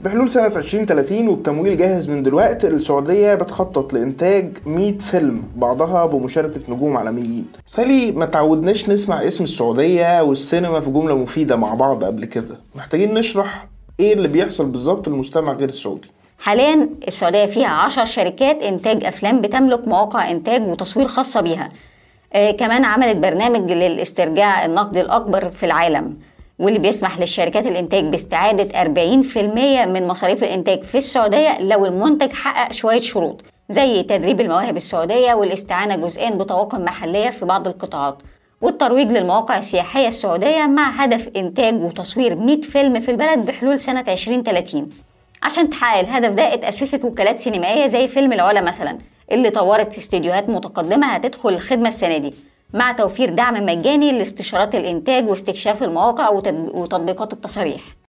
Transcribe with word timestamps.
بحلول 0.00 0.32
سنة 0.32 0.46
2030 0.46 1.28
وبتمويل 1.28 1.76
جاهز 1.76 2.08
من 2.08 2.22
دلوقتي 2.22 2.68
السعودية 2.68 3.34
بتخطط 3.34 3.92
لإنتاج 3.92 4.58
100 4.66 4.98
فيلم 4.98 5.42
بعضها 5.56 6.06
بمشاركة 6.06 6.60
نجوم 6.68 6.96
عالميين. 6.96 7.46
سالي 7.66 8.12
ما 8.12 8.26
تعودناش 8.26 8.88
نسمع 8.88 9.26
اسم 9.26 9.44
السعودية 9.44 10.22
والسينما 10.22 10.80
في 10.80 10.90
جملة 10.90 11.14
مفيدة 11.16 11.56
مع 11.56 11.74
بعض 11.74 12.04
قبل 12.04 12.24
كده. 12.24 12.58
محتاجين 12.74 13.14
نشرح 13.14 13.66
إيه 14.00 14.12
اللي 14.14 14.28
بيحصل 14.28 14.66
بالظبط 14.66 15.08
للمجتمع 15.08 15.52
غير 15.52 15.68
السعودي. 15.68 16.08
حاليا 16.38 16.88
السعودية 17.08 17.46
فيها 17.46 17.68
عشر 17.68 18.04
شركات 18.04 18.62
إنتاج 18.62 19.04
أفلام 19.04 19.40
بتملك 19.40 19.88
مواقع 19.88 20.30
إنتاج 20.30 20.68
وتصوير 20.68 21.08
خاصة 21.08 21.40
بيها. 21.40 21.68
آه 22.32 22.50
كمان 22.50 22.84
عملت 22.84 23.16
برنامج 23.16 23.72
للاسترجاع 23.72 24.64
النقد 24.64 24.96
الأكبر 24.96 25.50
في 25.50 25.66
العالم. 25.66 26.16
واللي 26.58 26.78
بيسمح 26.78 27.18
للشركات 27.18 27.66
الإنتاج 27.66 28.04
باستعادة 28.04 28.82
40% 28.84 28.86
من 29.86 30.06
مصاريف 30.06 30.42
الإنتاج 30.44 30.82
في 30.82 30.98
السعودية 30.98 31.60
لو 31.60 31.86
المنتج 31.86 32.32
حقق 32.32 32.72
شوية 32.72 32.98
شروط 32.98 33.42
زي 33.70 34.02
تدريب 34.02 34.40
المواهب 34.40 34.76
السعودية 34.76 35.34
والاستعانة 35.34 35.96
جزئيا 35.96 36.30
بطواقم 36.30 36.80
محلية 36.84 37.30
في 37.30 37.44
بعض 37.44 37.68
القطاعات 37.68 38.22
والترويج 38.60 39.12
للمواقع 39.12 39.58
السياحية 39.58 40.08
السعودية 40.08 40.66
مع 40.66 40.88
هدف 40.90 41.28
إنتاج 41.36 41.82
وتصوير 41.82 42.40
100 42.40 42.60
فيلم 42.60 43.00
في 43.00 43.10
البلد 43.10 43.38
بحلول 43.46 43.80
سنة 43.80 44.04
2030 44.08 44.86
عشان 45.42 45.70
تحقق 45.70 45.98
الهدف 45.98 46.30
ده 46.30 46.54
اتأسست 46.54 47.04
وكالات 47.04 47.38
سينمائية 47.38 47.86
زي 47.86 48.08
فيلم 48.08 48.32
العلا 48.32 48.60
مثلا 48.60 48.98
اللي 49.32 49.50
طورت 49.50 49.98
استديوهات 49.98 50.48
متقدمة 50.48 51.06
هتدخل 51.06 51.48
الخدمة 51.48 51.88
السنة 51.88 52.18
دي. 52.18 52.34
مع 52.74 52.92
توفير 52.92 53.30
دعم 53.30 53.66
مجاني 53.66 54.12
لاستشارات 54.12 54.74
الإنتاج 54.74 55.28
واستكشاف 55.28 55.82
المواقع 55.82 56.28
وتطبيقات 56.74 57.32
التصاريح 57.32 57.80